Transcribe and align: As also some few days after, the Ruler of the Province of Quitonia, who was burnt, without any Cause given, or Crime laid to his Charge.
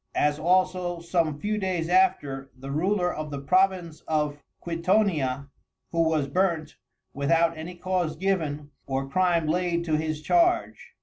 As 0.15 0.39
also 0.39 0.99
some 0.99 1.37
few 1.39 1.59
days 1.59 1.87
after, 1.87 2.49
the 2.57 2.71
Ruler 2.71 3.13
of 3.13 3.29
the 3.29 3.37
Province 3.39 4.01
of 4.07 4.41
Quitonia, 4.59 5.47
who 5.91 6.01
was 6.01 6.27
burnt, 6.27 6.75
without 7.13 7.55
any 7.55 7.75
Cause 7.75 8.15
given, 8.15 8.71
or 8.87 9.07
Crime 9.07 9.45
laid 9.45 9.85
to 9.85 9.97
his 9.97 10.23
Charge. 10.23 10.95